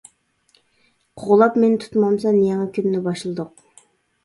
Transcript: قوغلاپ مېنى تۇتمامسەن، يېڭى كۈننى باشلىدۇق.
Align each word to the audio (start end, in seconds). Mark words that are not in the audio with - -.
قوغلاپ 1.23 1.59
مېنى 1.65 1.79
تۇتمامسەن، 1.85 2.41
يېڭى 2.47 2.69
كۈننى 2.79 3.05
باشلىدۇق. 3.11 3.57